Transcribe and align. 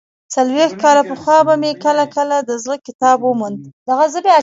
څلوېښت 0.33 0.75
کاله 0.83 1.03
پخوا 1.09 1.37
به 1.47 1.53
مې 1.61 1.71
کله 1.85 2.05
کله 2.15 2.35
د 2.43 2.51
زړه 2.63 2.75
کتاب 2.87 3.17
وموند. 3.23 3.59